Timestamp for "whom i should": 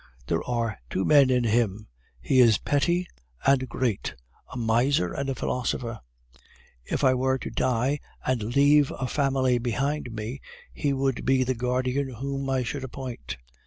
12.15-12.83